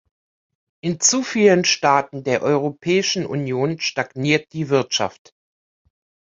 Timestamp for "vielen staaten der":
1.21-2.41